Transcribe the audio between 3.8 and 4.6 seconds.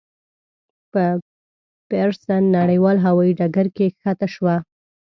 کښته شوه.